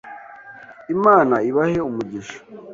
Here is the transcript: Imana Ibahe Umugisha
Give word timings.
Imana 0.95 1.35
Ibahe 1.49 1.77
Umugisha 1.89 2.37